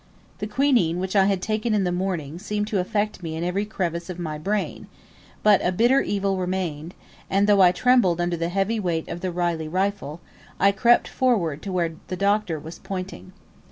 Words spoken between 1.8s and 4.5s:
the morning seemed to affect me in every crevice of my